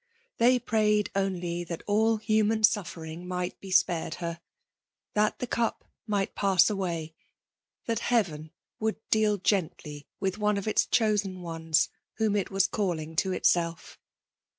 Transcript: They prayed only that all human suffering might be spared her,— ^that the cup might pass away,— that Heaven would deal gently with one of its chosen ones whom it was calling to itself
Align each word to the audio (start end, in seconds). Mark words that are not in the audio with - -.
They 0.39 0.57
prayed 0.57 1.11
only 1.15 1.63
that 1.63 1.83
all 1.85 2.17
human 2.17 2.63
suffering 2.63 3.27
might 3.27 3.59
be 3.59 3.69
spared 3.69 4.15
her,— 4.15 4.41
^that 5.15 5.37
the 5.37 5.45
cup 5.45 5.85
might 6.07 6.33
pass 6.33 6.71
away,— 6.71 7.13
that 7.85 7.99
Heaven 7.99 8.49
would 8.79 8.97
deal 9.11 9.37
gently 9.37 10.07
with 10.19 10.39
one 10.39 10.57
of 10.57 10.67
its 10.67 10.87
chosen 10.87 11.43
ones 11.43 11.89
whom 12.15 12.35
it 12.35 12.49
was 12.49 12.65
calling 12.65 13.15
to 13.17 13.31
itself 13.31 13.99